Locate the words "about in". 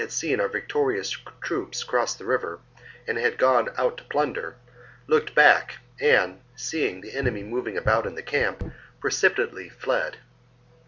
7.77-8.15